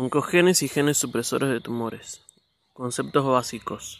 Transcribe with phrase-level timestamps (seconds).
[0.00, 2.22] Oncogenes y genes supresores de tumores.
[2.72, 3.98] Conceptos básicos.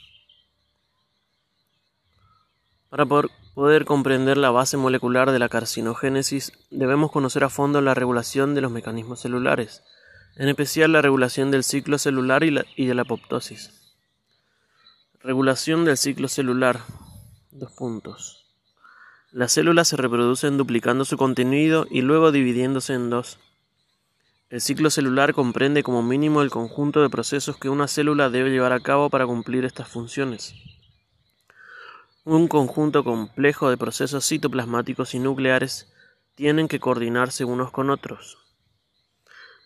[2.89, 8.55] Para poder comprender la base molecular de la carcinogénesis, debemos conocer a fondo la regulación
[8.55, 9.83] de los mecanismos celulares,
[10.37, 13.99] en especial la regulación del ciclo celular y, de la apoptosis.
[15.19, 16.79] Regulación del ciclo celular.
[17.51, 18.47] Dos puntos.
[19.33, 23.41] Las células se reproducen duplicando su contenido y luego dividiéndose en dos.
[24.51, 28.73] El ciclo celular comprende como mínimo el conjunto de procesos que una célula debe llevar
[28.73, 30.55] a cabo para cumplir estas funciones.
[32.25, 35.93] Un conjunto complejo de procesos citoplasmáticos y nucleares
[36.35, 38.39] tienen que coordinarse unos con otros.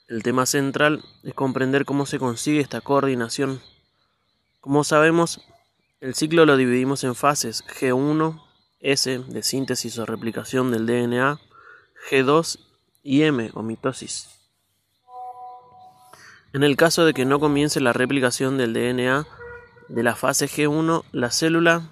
[0.08, 3.62] El tema central es comprender cómo se consigue esta coordinación.
[4.60, 5.46] Como sabemos,
[6.00, 8.42] el ciclo lo dividimos en fases G1,
[8.80, 11.38] S de síntesis o replicación del DNA,
[12.10, 12.58] G2
[13.04, 14.41] y M o mitosis.
[16.52, 19.26] En el caso de que no comience la replicación del DNA
[19.88, 21.90] de la fase G1, la célula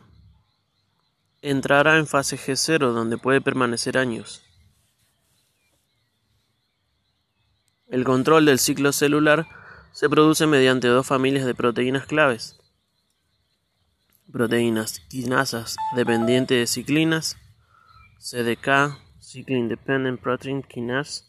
[1.41, 4.42] entrará en fase G0 donde puede permanecer años.
[7.89, 9.47] El control del ciclo celular
[9.92, 12.56] se produce mediante dos familias de proteínas claves.
[14.30, 17.36] Proteínas quinasas dependientes de ciclinas,
[18.19, 21.24] CDK, Cyclin Dependent Protein Kinase,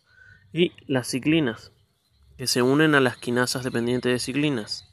[0.54, 1.72] y las ciclinas,
[2.42, 4.90] que se unen a las quinasas dependientes de ciclinas,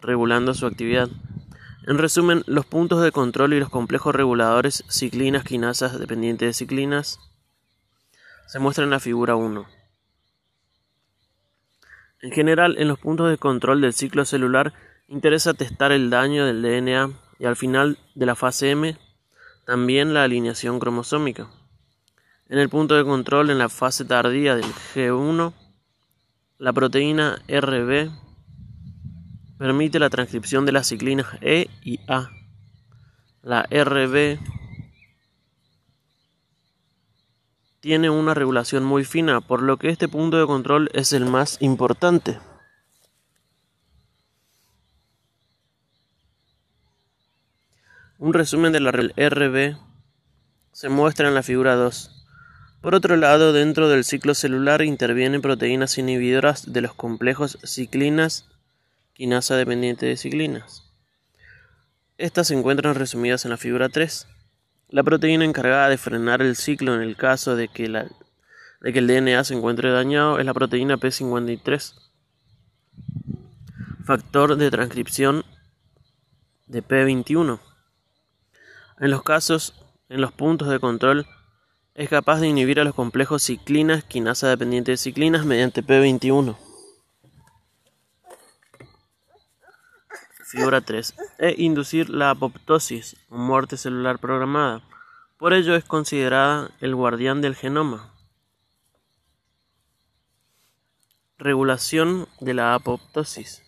[0.00, 1.08] regulando su actividad.
[1.88, 7.18] En resumen, los puntos de control y los complejos reguladores ciclinas quinasas dependientes de ciclinas
[8.46, 9.66] se muestran en la figura 1.
[12.22, 14.74] En general, en los puntos de control del ciclo celular
[15.08, 18.96] interesa testar el daño del DNA y al final de la fase M
[19.64, 21.50] también la alineación cromosómica.
[22.48, 25.65] En el punto de control en la fase tardía del G1
[26.58, 28.10] la proteína Rb
[29.58, 32.30] permite la transcripción de las ciclinas E y A.
[33.42, 34.38] La Rb
[37.80, 41.58] tiene una regulación muy fina, por lo que este punto de control es el más
[41.60, 42.38] importante.
[48.18, 49.76] Un resumen de la Rb
[50.72, 52.15] se muestra en la figura 2.
[52.86, 58.48] Por otro lado, dentro del ciclo celular intervienen proteínas inhibidoras de los complejos ciclinas,
[59.12, 60.84] quinasa dependiente de ciclinas.
[62.16, 64.28] Estas se encuentran resumidas en la figura 3.
[64.90, 69.08] La proteína encargada de frenar el ciclo en el caso de que, de que el
[69.08, 71.92] DNA se encuentre dañado es la proteína P53,
[74.04, 75.44] factor de transcripción
[76.68, 77.58] de P21.
[79.00, 79.74] En los casos,
[80.08, 81.26] en los puntos de control,
[81.96, 86.54] es capaz de inhibir a los complejos ciclinas, quinasa dependiente de ciclinas, mediante P21.
[90.44, 91.14] Figura 3.
[91.38, 94.82] E inducir la apoptosis, o muerte celular programada.
[95.38, 98.12] Por ello es considerada el guardián del genoma.
[101.38, 103.62] Regulación de la apoptosis.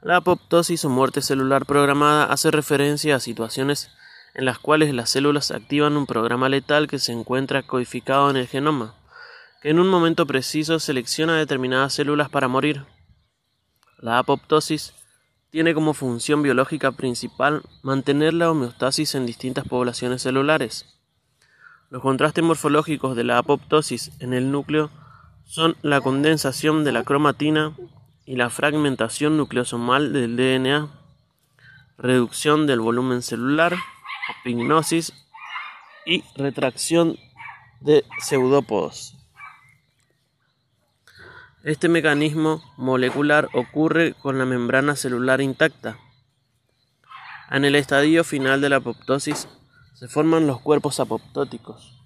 [0.00, 3.90] La apoptosis o muerte celular programada hace referencia a situaciones
[4.34, 8.46] en las cuales las células activan un programa letal que se encuentra codificado en el
[8.46, 8.94] genoma,
[9.60, 12.84] que en un momento preciso selecciona determinadas células para morir.
[13.98, 14.94] La apoptosis
[15.50, 20.98] tiene como función biológica principal mantener la homeostasis en distintas poblaciones celulares.
[21.90, 24.90] Los contrastes morfológicos de la apoptosis en el núcleo
[25.44, 27.76] son la condensación de la cromatina
[28.24, 30.88] y la fragmentación nucleosomal del DNA,
[31.98, 33.76] reducción del volumen celular,
[34.28, 35.12] apignosis
[36.06, 37.18] y retracción
[37.80, 39.16] de pseudópodos.
[41.64, 45.96] Este mecanismo molecular ocurre con la membrana celular intacta.
[47.50, 49.46] En el estadio final de la apoptosis
[49.94, 52.02] se forman los cuerpos apoptóticos,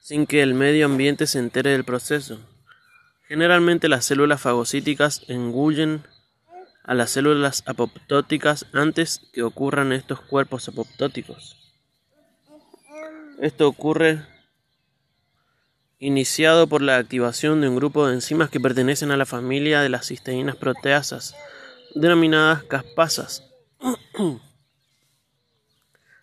[0.00, 2.38] sin que el medio ambiente se entere del proceso.
[3.26, 6.04] Generalmente las células fagocíticas engullen
[6.86, 11.74] a las células apoptóticas antes que ocurran estos cuerpos apoptóticos.
[13.40, 14.24] Esto ocurre
[15.98, 19.88] iniciado por la activación de un grupo de enzimas que pertenecen a la familia de
[19.88, 21.34] las cisteínas proteasas,
[21.96, 23.42] denominadas caspasas.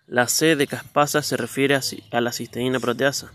[0.06, 1.78] la C de caspasa se refiere
[2.10, 3.32] a la cisteína proteasa,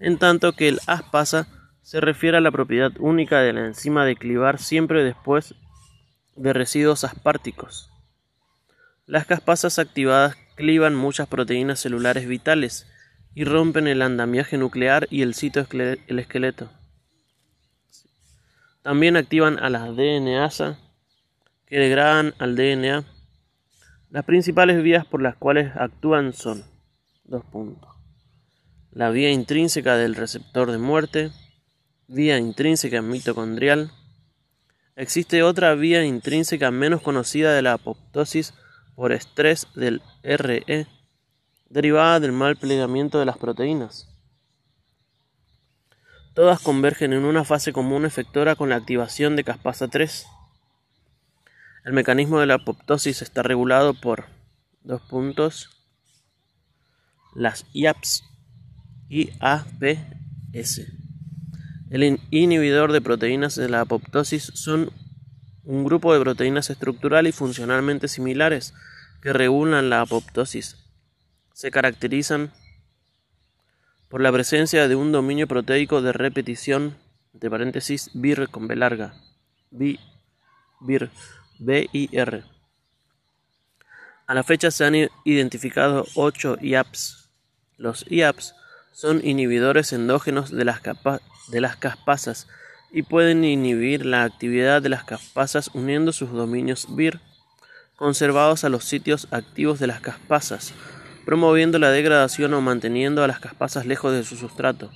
[0.00, 1.48] en tanto que el aspasa
[1.82, 5.54] se refiere a la propiedad única de la enzima de clivar siempre después
[6.38, 7.90] de residuos asparticos.
[9.06, 12.86] Las caspasas activadas clivan muchas proteínas celulares vitales
[13.34, 16.70] y rompen el andamiaje nuclear y el citoesqueleto.
[18.82, 20.78] También activan a las DNAsa
[21.66, 23.04] que degradan al DNA.
[24.10, 26.64] Las principales vías por las cuales actúan son
[27.24, 27.90] dos puntos.
[28.90, 31.30] La vía intrínseca del receptor de muerte,
[32.06, 33.92] vía intrínseca mitocondrial.
[34.98, 38.52] Existe otra vía intrínseca menos conocida de la apoptosis
[38.96, 40.88] por estrés del RE,
[41.68, 44.08] derivada del mal plegamiento de las proteínas.
[46.34, 50.26] Todas convergen en una fase común efectora con la activación de caspasa 3.
[51.84, 54.24] El mecanismo de la apoptosis está regulado por
[54.82, 55.70] dos puntos
[57.36, 58.24] las IAPS
[59.08, 60.97] y APS.
[61.90, 64.90] El inhibidor de proteínas de la apoptosis son
[65.64, 68.74] un grupo de proteínas estructural y funcionalmente similares
[69.22, 70.76] que regulan la apoptosis.
[71.54, 72.52] Se caracterizan
[74.08, 76.96] por la presencia de un dominio proteico de repetición,
[77.32, 79.14] de paréntesis, BIR con B larga,
[79.70, 81.10] BIR.
[84.26, 84.94] A la fecha se han
[85.24, 87.30] identificado 8 IAPS.
[87.78, 88.54] Los IAPS
[88.92, 90.80] son inhibidores endógenos de las,
[91.50, 92.48] de las caspasas
[92.90, 97.20] y pueden inhibir la actividad de las caspasas uniendo sus dominios BIR
[97.96, 100.74] conservados a los sitios activos de las caspasas
[101.28, 104.90] promoviendo la degradación o manteniendo a las caspasas lejos de su sustrato.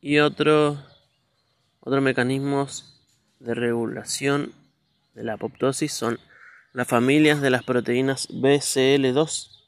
[0.00, 0.82] Y otro,
[1.78, 3.00] otros mecanismos
[3.38, 4.52] de regulación
[5.14, 6.18] de la apoptosis son
[6.72, 9.59] las familias de las proteínas BCL2.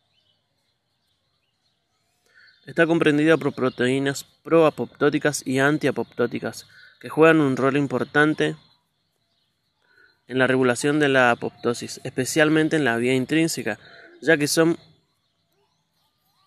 [2.72, 6.66] Está comprendida por proteínas proapoptóticas y antiapoptóticas
[7.00, 8.56] que juegan un rol importante
[10.26, 13.78] en la regulación de la apoptosis, especialmente en la vía intrínseca,
[14.22, 14.78] ya que son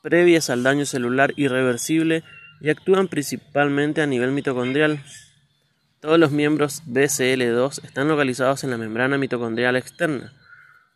[0.02, 2.24] previas al daño celular irreversible
[2.60, 5.04] y actúan principalmente a nivel mitocondrial.
[6.00, 10.34] Todos los miembros BCL2 están localizados en la membrana mitocondrial externa.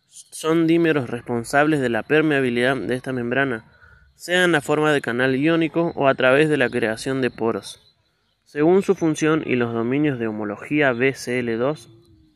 [0.10, 3.79] Son dímeros responsables de la permeabilidad de esta membrana,
[4.20, 7.80] sea en la forma de canal iónico o a través de la creación de poros.
[8.44, 11.88] Según su función y los dominios de homología BCL2,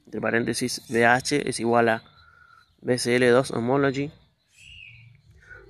[0.06, 2.04] entre paréntesis BH es igual a
[2.84, 4.12] BCL2 homology.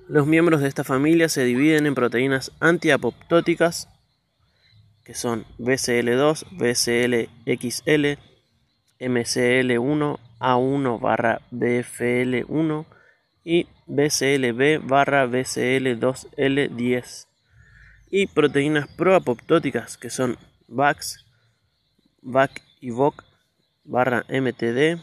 [0.06, 3.88] Los miembros de esta familia se dividen en proteínas antiapoptóticas,
[5.02, 8.18] que son BCL2, BCLXL,
[9.00, 12.86] MCL1, A1 barra BFL1
[13.44, 17.26] y BCLB barra BCL2L10
[18.10, 20.36] y proteínas proapoptóticas que son
[20.68, 21.24] VAX,
[22.22, 23.24] VAC y VOC
[23.84, 25.00] barra MTD,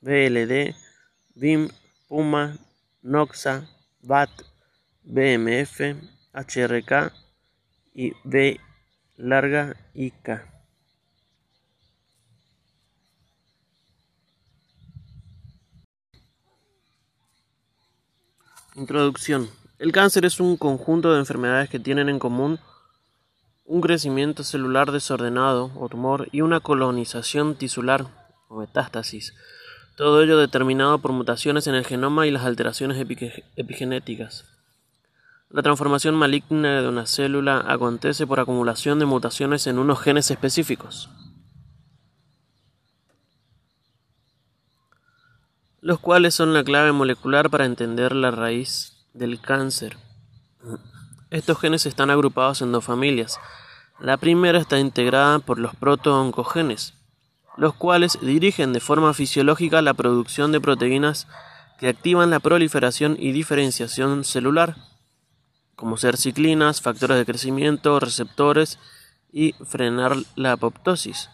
[0.00, 0.74] BLD,
[1.34, 1.68] BIM,
[2.08, 2.58] Puma,
[3.02, 3.68] Noxa,
[4.02, 4.30] BAT,
[5.02, 5.80] BMF,
[6.32, 7.12] HRK
[7.94, 8.60] y B
[9.16, 10.55] larga IK.
[18.76, 19.48] Introducción.
[19.78, 22.58] El cáncer es un conjunto de enfermedades que tienen en común
[23.64, 28.04] un crecimiento celular desordenado o tumor y una colonización tisular
[28.48, 29.32] o metástasis.
[29.96, 33.02] Todo ello determinado por mutaciones en el genoma y las alteraciones
[33.56, 34.44] epigenéticas.
[35.48, 41.08] La transformación maligna de una célula acontece por acumulación de mutaciones en unos genes específicos,
[45.86, 49.96] los cuales son la clave molecular para entender la raíz del cáncer.
[51.30, 53.38] Estos genes están agrupados en dos familias.
[54.00, 56.94] La primera está integrada por los protooncogenes,
[57.56, 61.28] los cuales dirigen de forma fisiológica la producción de proteínas
[61.78, 64.74] que activan la proliferación y diferenciación celular,
[65.76, 68.80] como ser ciclinas, factores de crecimiento, receptores
[69.32, 71.30] y frenar la apoptosis.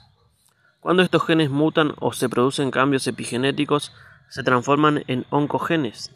[0.81, 3.93] Cuando estos genes mutan o se producen cambios epigenéticos,
[4.33, 6.11] se transforman en oncogenes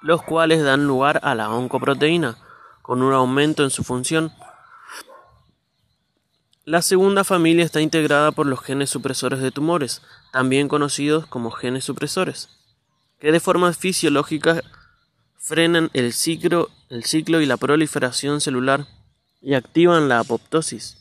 [0.00, 2.38] los cuales dan lugar a la oncoproteína,
[2.82, 4.32] con un aumento en su función.
[6.64, 10.02] La segunda familia está integrada por los genes supresores de tumores,
[10.32, 12.48] también conocidos como genes supresores,
[13.18, 14.62] que de forma fisiológica
[15.38, 18.86] frenan el ciclo, el ciclo y la proliferación celular
[19.40, 20.98] y activan la apoptosis.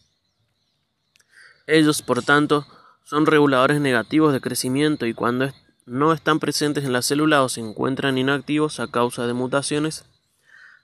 [1.67, 2.65] Ellos, por tanto,
[3.03, 5.51] son reguladores negativos de crecimiento y cuando
[5.87, 10.03] no están presentes en la célula o se encuentran inactivos a causa de mutaciones,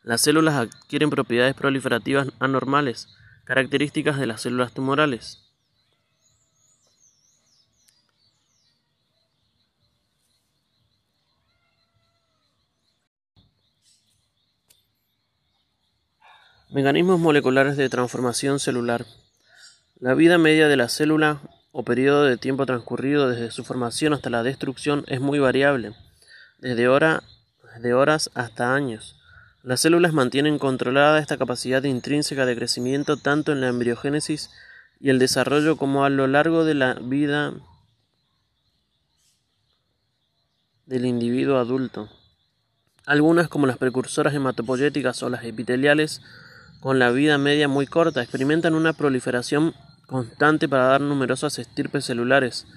[0.01, 3.09] las células adquieren propiedades proliferativas anormales,
[3.43, 5.39] características de las células tumorales.
[16.71, 19.05] Mecanismos moleculares de transformación celular.
[19.99, 21.41] La vida media de la célula
[21.73, 25.95] o periodo de tiempo transcurrido desde su formación hasta la destrucción es muy variable,
[26.59, 29.19] desde, horas hasta años.
[29.63, 34.51] Las células mantienen controlada esta capacidad intrínseca de crecimiento tanto en la embriogénesis
[34.99, 37.53] y el desarrollo como a lo largo de la vida
[40.85, 42.07] del individuo adulto.
[43.07, 46.21] Algunas, como las precursoras hematopoyéticas o las epiteliales,
[46.81, 49.73] con la vida media muy corta, experimentan una proliferación
[50.07, 52.67] constante para dar numerosas estirpes celulares.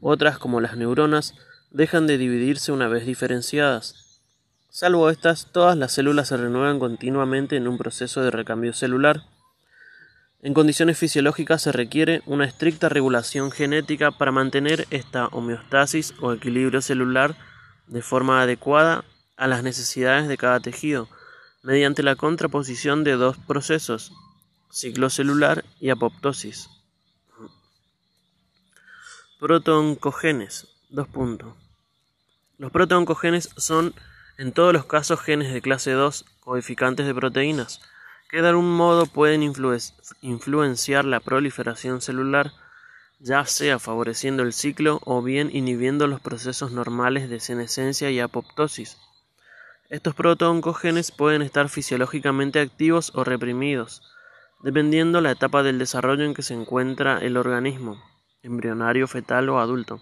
[0.00, 1.34] Otras, como las neuronas,
[1.70, 4.22] dejan de dividirse una vez diferenciadas.
[4.70, 9.22] Salvo estas, todas las células se renuevan continuamente en un proceso de recambio celular.
[10.42, 16.82] En condiciones fisiológicas se requiere una estricta regulación genética para mantener esta homeostasis o equilibrio
[16.82, 17.36] celular
[17.86, 19.04] de forma adecuada
[19.36, 21.08] a las necesidades de cada tejido,
[21.62, 24.12] mediante la contraposición de dos procesos,
[24.70, 26.68] ciclo celular y apoptosis.
[29.38, 30.66] Protooncogenes.
[30.88, 31.52] Dos puntos.
[32.56, 33.92] Los protooncogenes son
[34.38, 37.82] en todos los casos genes de clase 2 codificantes de proteínas,
[38.30, 42.52] que de algún modo pueden influenciar la proliferación celular,
[43.18, 48.96] ya sea favoreciendo el ciclo o bien inhibiendo los procesos normales de senescencia y apoptosis.
[49.90, 54.00] Estos protooncogenes pueden estar fisiológicamente activos o reprimidos,
[54.62, 58.02] dependiendo la etapa del desarrollo en que se encuentra el organismo,
[58.46, 60.00] embrionario, fetal o adulto.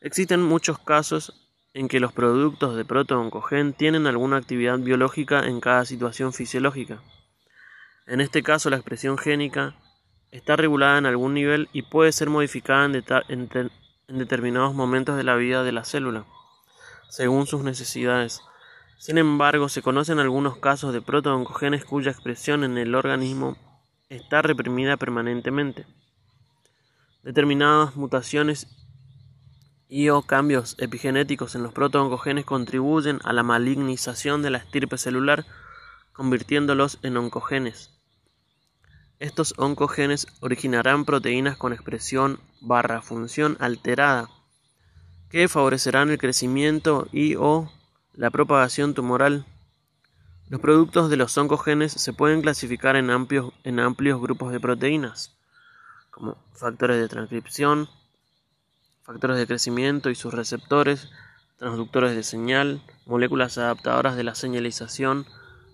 [0.00, 5.84] Existen muchos casos en que los productos de protooncogen tienen alguna actividad biológica en cada
[5.84, 7.02] situación fisiológica.
[8.06, 9.74] En este caso, la expresión génica
[10.30, 15.36] está regulada en algún nivel y puede ser modificada en, en determinados momentos de la
[15.36, 16.24] vida de la célula,
[17.10, 18.40] según sus necesidades.
[18.98, 23.56] Sin embargo, se conocen algunos casos de protooncogenes cuya expresión en el organismo
[24.08, 25.86] está reprimida permanentemente.
[27.28, 28.68] Determinadas mutaciones
[29.86, 35.44] y o cambios epigenéticos en los protooncogenes contribuyen a la malignización de la estirpe celular,
[36.14, 37.90] convirtiéndolos en oncogenes.
[39.18, 44.30] Estos oncogenes originarán proteínas con expresión barra función alterada,
[45.28, 47.70] que favorecerán el crecimiento y o
[48.14, 49.44] la propagación tumoral.
[50.48, 55.37] Los productos de los oncogenes se pueden clasificar en amplios, en amplios grupos de proteínas,
[56.18, 57.88] como factores de transcripción,
[59.04, 61.08] factores de crecimiento y sus receptores,
[61.58, 65.26] transductores de señal, moléculas adaptadoras de la señalización,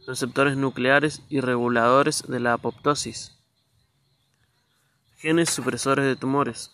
[0.07, 3.39] receptores nucleares y reguladores de la apoptosis.
[5.17, 6.73] Genes supresores de tumores.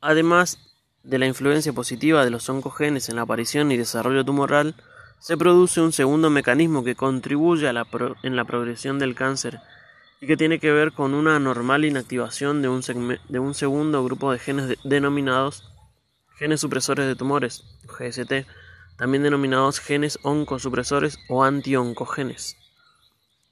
[0.00, 0.58] Además
[1.04, 4.74] de la influencia positiva de los oncogenes en la aparición y desarrollo tumoral,
[5.20, 9.60] se produce un segundo mecanismo que contribuye en la progresión del cáncer
[10.20, 12.82] y que tiene que ver con una normal inactivación de un,
[13.28, 15.64] de un segundo grupo de genes denominados
[16.40, 18.46] genes supresores de tumores, GST,
[18.96, 22.56] también denominados genes oncosupresores o antioncogenes.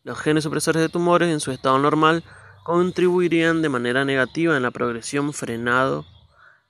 [0.04, 2.24] Los genes supresores de tumores en su estado normal
[2.64, 6.06] contribuirían de manera negativa en la progresión frenado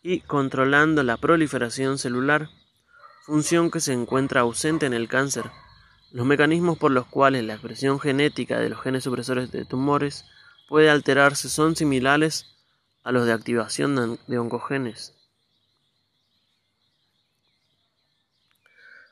[0.02, 2.50] y controlando la proliferación celular,
[3.24, 5.44] función que se encuentra ausente en el cáncer
[6.10, 10.24] los mecanismos por los cuales la expresión genética de los genes supresores de tumores
[10.68, 12.46] puede alterarse son similares
[13.04, 15.14] a los de activación de oncogenes.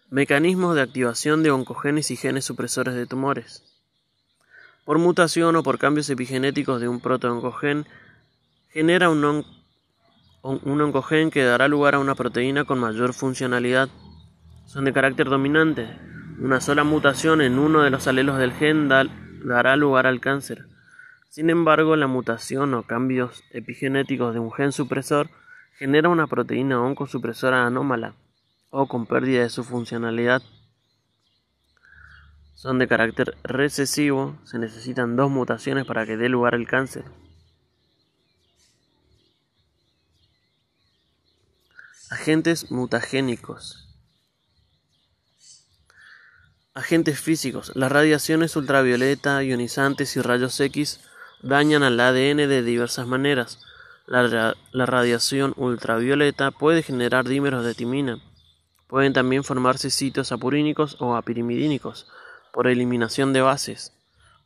[0.08, 3.62] Mecanismos de activación de oncogenes y genes supresores de tumores.
[4.84, 7.86] Por mutación o por cambios epigenéticos de un protooncogen,
[8.68, 9.44] genera un,
[10.42, 13.88] un oncogen que dará lugar a una proteína con mayor funcionalidad.
[14.66, 15.88] Son de carácter dominante,
[16.38, 20.66] una sola mutación en uno de los alelos del gen dará lugar al cáncer.
[21.30, 25.30] Sin embargo, la mutación o cambios epigenéticos de un gen supresor
[25.78, 28.14] genera una proteína oncosupresora anómala
[28.70, 30.42] o con pérdida de su funcionalidad.
[32.54, 37.04] Son de carácter recesivo, se necesitan dos mutaciones para que dé lugar al cáncer.
[42.10, 43.85] Agentes mutagénicos.
[46.76, 47.72] Agentes físicos.
[47.74, 51.00] Las radiaciones ultravioleta, ionizantes y rayos X
[51.40, 53.60] dañan al ADN de diversas maneras.
[54.04, 54.54] La,
[54.84, 58.18] radiación ultravioleta puede generar dímeros de timina.
[58.88, 62.08] Pueden también formarse sitios apurínicos o apirimidínicos
[62.52, 63.94] por eliminación de bases.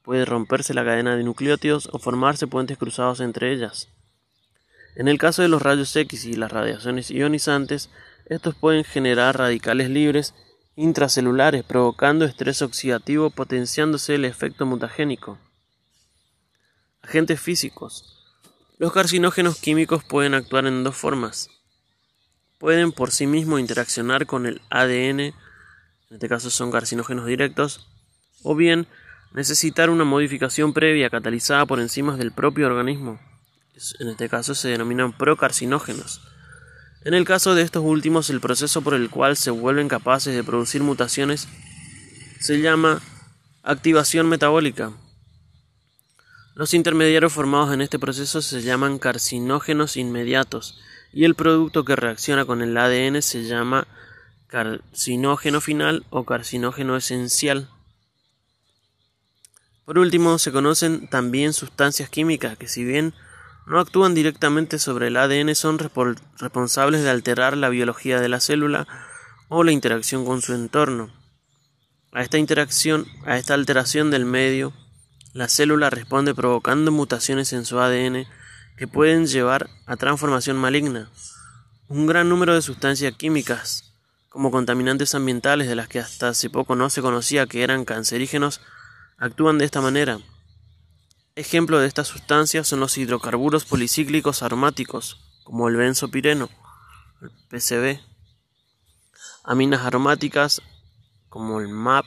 [0.04, 3.88] Puede romperse la cadena de nucleótidos o formarse puentes cruzados entre ellas.
[4.94, 7.90] En el caso de los rayos X y las radiaciones ionizantes,
[8.26, 10.32] estos pueden generar radicales libres
[10.76, 15.38] intracelulares, provocando estrés oxidativo, potenciándose el efecto mutagénico.
[17.02, 18.26] Agentes físicos.
[18.78, 21.48] Los carcinógenos químicos pueden actuar en dos formas.
[22.58, 25.34] Pueden por sí mismos interaccionar con el ADN, en
[26.10, 27.88] este caso son carcinógenos directos,
[28.42, 28.86] o bien
[29.32, 33.20] necesitar una modificación previa catalizada por enzimas del propio organismo.
[33.98, 36.20] En este caso se denominan procarcinógenos.
[37.02, 40.44] En el caso de estos últimos, el proceso por el cual se vuelven capaces de
[40.44, 41.48] producir mutaciones
[42.40, 43.00] se llama
[43.62, 44.92] activación metabólica.
[46.54, 50.78] Los intermediarios formados en este proceso se llaman carcinógenos inmediatos
[51.12, 53.86] y el producto que reacciona con el ADN se llama
[54.46, 57.70] carcinógeno final o carcinógeno esencial.
[59.86, 63.14] Por último, se conocen también sustancias químicas que si bien
[63.66, 68.86] no actúan directamente sobre el ADN son responsables de alterar la biología de la célula
[69.48, 71.10] o la interacción con su entorno.
[72.12, 74.72] A esta interacción, a esta alteración del medio,
[75.32, 78.26] la célula responde provocando mutaciones en su ADN
[78.76, 81.10] que pueden llevar a transformación maligna.
[81.86, 83.92] Un gran número de sustancias químicas,
[84.28, 88.60] como contaminantes ambientales de las que hasta hace poco no se conocía que eran cancerígenos,
[89.18, 90.18] actúan de esta manera.
[91.36, 96.48] Ejemplo de estas sustancias son los hidrocarburos policíclicos aromáticos, como el benzopireno,
[97.22, 98.00] el PCB,
[99.44, 100.60] aminas aromáticas
[101.28, 102.04] como el MAP,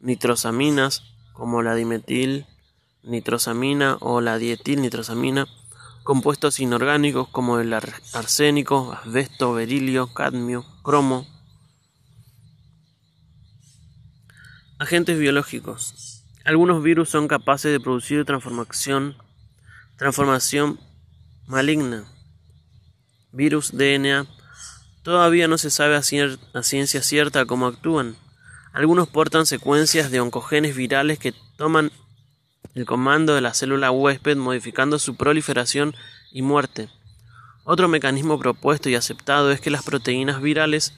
[0.00, 2.46] nitrosaminas como la dimetil
[3.02, 5.46] nitrosamina o la dietil nitrosamina,
[6.04, 11.26] compuestos inorgánicos como el arsénico, asbesto, berilio, cadmio, cromo.
[14.78, 16.13] Agentes biológicos.
[16.44, 19.16] Algunos virus son capaces de producir transformación,
[21.46, 22.04] maligna.
[23.32, 24.26] Virus DNA.
[25.02, 28.16] Todavía no se sabe a, a ciencia cierta cómo actúan.
[28.74, 31.90] Algunos portan secuencias de oncogenes virales que toman
[32.74, 35.94] el comando de la célula huésped modificando su proliferación
[36.30, 36.90] y muerte.
[37.64, 40.92] Otro mecanismo propuesto y aceptado es que las proteínas virales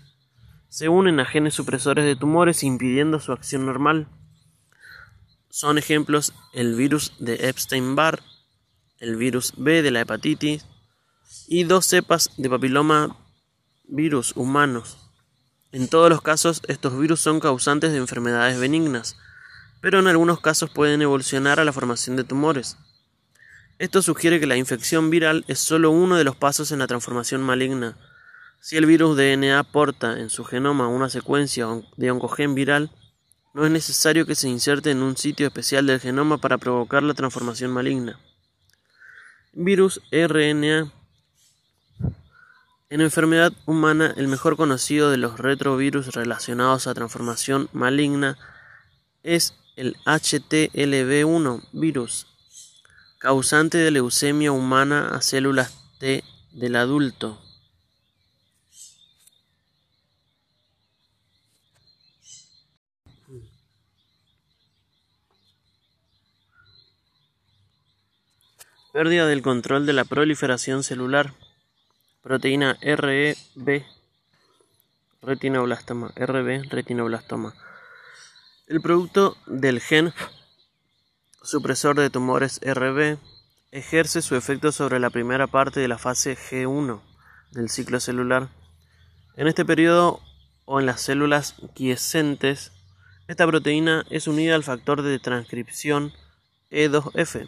[0.69, 4.09] se unen a genes supresores de tumores impidiendo su acción normal.
[5.57, 8.23] Son ejemplos el virus de Epstein-Barr,
[8.99, 10.67] el virus B de la hepatitis
[11.49, 13.17] y dos cepas de papiloma
[13.85, 14.99] virus humanos.
[15.73, 19.17] En todos los casos, estos virus son causantes de enfermedades benignas,
[19.81, 22.77] pero en algunos casos pueden evolucionar a la formación de tumores.
[23.79, 27.43] Esto sugiere que la infección viral es solo uno de los pasos en la transformación
[27.43, 27.97] maligna.
[28.61, 31.67] Si el virus DNA porta en su genoma una secuencia
[31.97, 32.91] de oncogen viral,
[33.57, 37.15] no es necesario que se inserte en un sitio especial del genoma para provocar la
[37.15, 38.21] transformación maligna.
[39.55, 40.93] Virus RNA
[42.91, 48.37] En enfermedad humana, el mejor conocido de los retrovirus relacionados a transformación maligna
[49.23, 52.27] es el HTLV1 virus,
[53.17, 57.41] causante de leucemia humana a células T del adulto.
[68.97, 71.35] Pérdida del control de la proliferación celular.
[72.23, 73.85] Proteína REB.
[75.21, 76.15] Retinoblastoma.
[76.17, 76.71] RB.
[76.71, 77.55] Retinoblastoma.
[78.67, 80.15] El producto del gen
[81.43, 83.19] supresor de tumores RB
[83.71, 87.03] ejerce su efecto sobre la primera parte de la fase G1
[87.51, 88.49] del ciclo celular.
[89.37, 90.23] En este periodo
[90.65, 92.73] o en las células quiescentes,
[93.29, 96.15] esta proteína es unida al factor de transcripción
[96.71, 97.47] E2F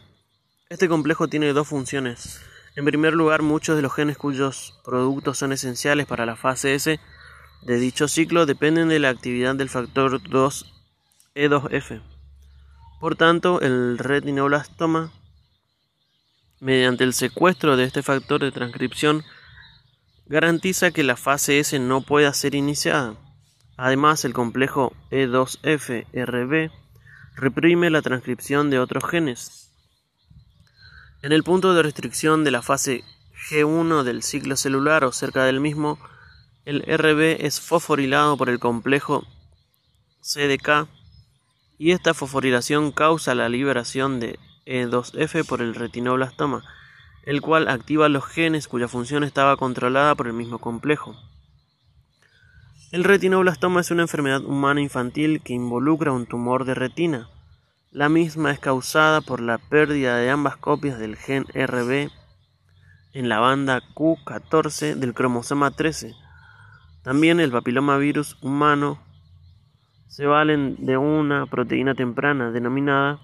[0.70, 2.42] este complejo tiene dos funciones.
[2.76, 7.00] En primer lugar, muchos de los genes cuyos productos son esenciales para la fase S
[7.62, 10.74] de dicho ciclo dependen de la actividad del factor 2
[11.34, 12.02] E2F.
[13.00, 15.10] Por tanto, el retinoblastoma,
[16.60, 19.24] mediante el secuestro de este factor de transcripción,
[20.26, 23.14] garantiza que la fase S no pueda ser iniciada.
[23.76, 26.70] Además, el complejo E2F-RB
[27.36, 29.67] reprime la transcripción de otros genes.
[31.20, 33.02] En el punto de restricción de la fase
[33.50, 35.98] G1 del ciclo celular o cerca del mismo,
[36.64, 39.26] el RB es fosforilado por el complejo
[40.20, 40.86] CDK
[41.76, 46.62] y esta fosforilación causa la liberación de E2F por el retinoblastoma,
[47.24, 51.16] el cual activa los genes cuya función estaba controlada por el mismo complejo.
[52.92, 57.28] El retinoblastoma es una enfermedad humana infantil que involucra un tumor de retina.
[57.90, 62.10] La misma es causada por la pérdida de ambas copias del gen Rb
[63.14, 66.14] en la banda Q14 del cromosoma 13.
[67.02, 69.00] También el papilomavirus humano
[70.06, 73.20] se valen de una proteína temprana denominada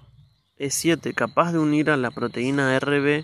[0.57, 3.23] E7 capaz de unir a la proteína RB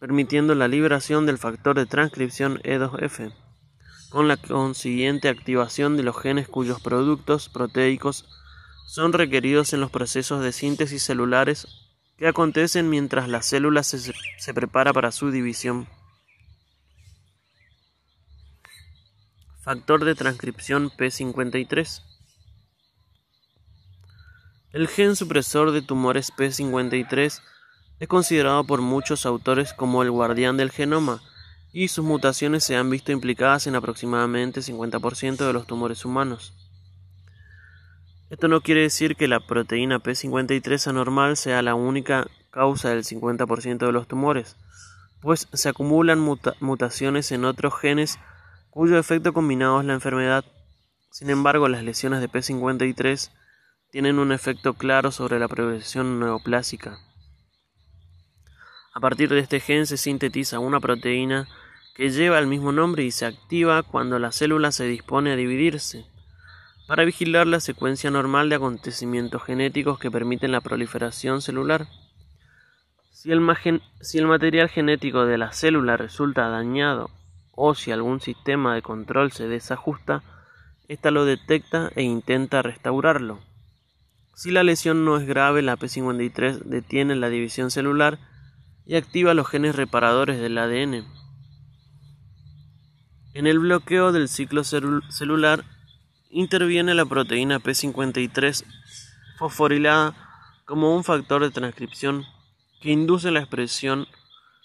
[0.00, 3.32] permitiendo la liberación del factor de transcripción E2F,
[4.10, 8.41] con la consiguiente activación de los genes cuyos productos proteicos
[8.92, 11.66] son requeridos en los procesos de síntesis celulares
[12.18, 15.88] que acontecen mientras la célula se, prepara para su división.
[19.62, 22.02] Factor de transcripción P53
[24.74, 27.40] El gen supresor de tumores P53
[27.98, 31.22] es considerado por muchos autores como el guardián del genoma,
[31.72, 36.61] y sus mutaciones se han visto implicadas en aproximadamente 50% de los tumores humanos.
[38.32, 43.84] Esto no quiere decir que la proteína P53 anormal sea la única causa del 50%
[43.84, 44.56] de los tumores,
[45.20, 46.18] pues se acumulan
[46.60, 48.18] mutaciones en otros genes
[48.70, 50.46] cuyo efecto combinado es la enfermedad.
[51.10, 53.30] Sin embargo, las lesiones de P53
[53.90, 57.00] tienen un efecto claro sobre la progresión neoplásica.
[58.94, 61.48] A partir de este gen se sintetiza una proteína
[61.94, 66.06] que lleva el mismo nombre y se activa cuando la célula se dispone a dividirse,
[66.92, 71.86] para vigilar la secuencia normal de acontecimientos genéticos que permiten la proliferación celular.
[73.12, 77.08] Si el, material genético de la célula resulta dañado
[77.52, 80.22] o si algún sistema de control se desajusta,
[80.86, 83.40] ésta lo detecta e intenta restaurarlo.
[84.34, 88.18] Si la lesión no es grave, la P53 detiene la división celular
[88.84, 91.06] y activa los genes reparadores del ADN.
[93.32, 95.64] En el bloqueo del ciclo celular
[96.32, 98.64] interviene la proteína P53
[99.38, 100.16] fosforilada
[100.64, 102.24] como un factor de transcripción
[102.80, 104.08] que induce la expresión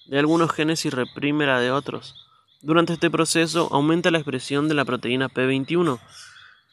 [0.08, 2.16] de algunos genes y reprime la de otros.
[2.62, 6.00] Durante este proceso aumenta la expresión de la proteína P21,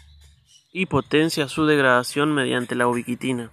[0.72, 3.50] y potencia su degradación mediante la ubiquitina.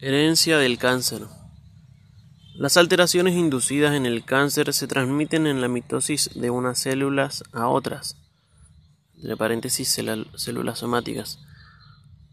[0.00, 1.22] Herencia del cáncer.
[2.54, 7.66] Las alteraciones inducidas en el cáncer se transmiten en la mitosis de unas células a
[7.66, 8.16] otras,
[9.14, 11.40] de paréntesis células somáticas,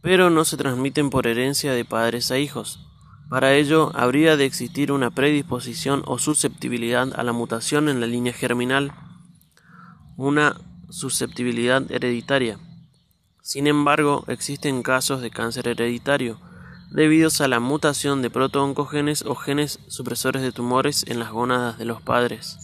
[0.03, 2.85] pero no se transmiten por herencia de padres a hijos.
[3.31, 8.33] Para ello, habría de existir una predisposición o susceptibilidad a la mutación en la línea
[8.33, 8.93] germinal,
[10.17, 10.55] una
[10.91, 12.59] susceptibilidad hereditaria.
[13.41, 16.39] Sin embargo, existen casos de cáncer hereditario
[16.91, 21.85] debidos a la mutación de protooncogenes o genes supresores de tumores en las gónadas de
[21.85, 22.57] los padres.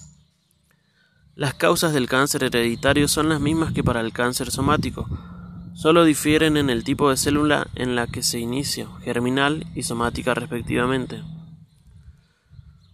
[1.35, 5.07] Las causas del cáncer hereditario son las mismas que para el cáncer somático,
[5.73, 10.33] Solo difieren en el tipo de célula en la que se inicia, germinal y somática
[10.33, 11.23] respectivamente.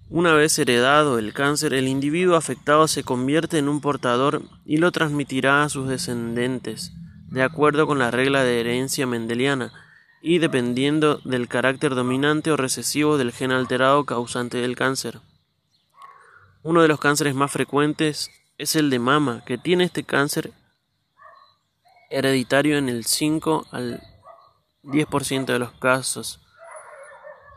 [0.09, 4.91] Una vez heredado el cáncer, el individuo afectado se convierte en un portador y lo
[4.93, 6.93] transmitirá a sus descendientes,
[7.29, 9.73] de acuerdo con la regla de herencia mendeliana,
[10.21, 15.19] y dependiendo del carácter dominante o recesivo del gen alterado causante del cáncer.
[16.63, 20.51] Uno de los cánceres más frecuentes es el de mama, que tiene este cáncer
[22.09, 24.01] hereditario en el 5 al
[24.83, 26.41] 10% de los casos.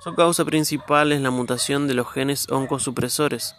[0.00, 3.56] Su causa principal es la mutación de los genes oncosupresores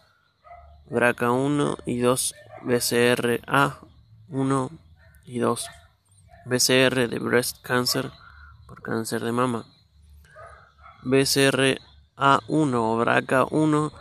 [0.90, 4.70] BRCA1 y 2, BCRA1
[5.26, 5.68] y 2,
[6.46, 8.12] BCR de breast cancer
[8.72, 9.66] por cáncer de mama,
[11.04, 11.80] BCRA1
[12.48, 13.92] o BRCA1.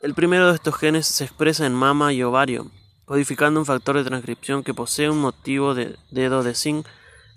[0.00, 2.70] El primero de estos genes se expresa en mama y ovario
[3.04, 6.86] codificando un factor de transcripción que posee un motivo de dedo de zinc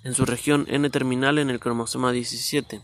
[0.05, 2.81] en su región N terminal en el cromosoma 17.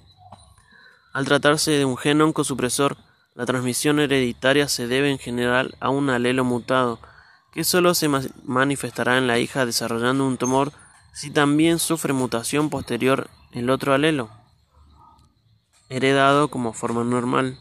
[1.14, 2.98] Al tratarse de un gen oncosupresor,
[3.36, 7.00] la transmisión hereditaria se debe en general a un alelo mutado,
[7.54, 8.10] que solo se
[8.44, 10.74] manifestará en la hija desarrollando un tumor
[11.14, 14.30] si también sufre mutación posterior el otro alelo,
[15.90, 17.60] heredado como forma normal.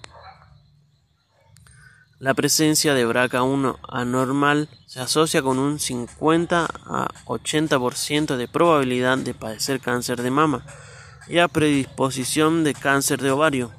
[2.18, 9.34] La presencia de BRCA1 anormal se asocia con un 50 a 80% de probabilidad de
[9.34, 10.64] padecer cáncer de mama
[11.28, 13.72] y a predisposición de cáncer de ovario.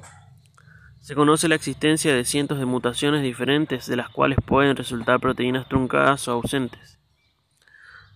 [1.00, 5.68] Se conoce la existencia de cientos de mutaciones diferentes de las cuales pueden resultar proteínas
[5.68, 6.98] truncadas o ausentes.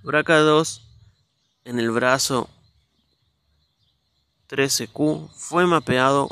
[0.04, 0.82] BRCA2
[1.64, 2.48] en el brazo
[4.48, 6.28] 13Q fue mapeado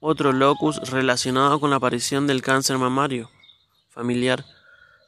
[0.00, 3.30] otro locus relacionado con la aparición del cáncer mamario
[3.88, 4.44] familiar.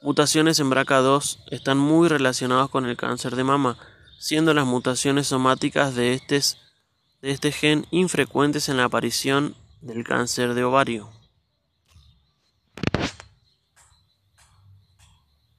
[0.03, 3.79] Mutaciones en BRCA2 están muy relacionadas con el cáncer de mama,
[4.19, 6.41] siendo las mutaciones somáticas de este
[7.23, 11.20] de este gen infrecuentes en la aparición del cáncer de ovario.